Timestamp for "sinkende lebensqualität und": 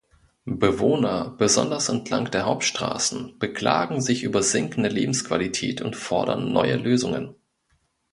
4.41-5.95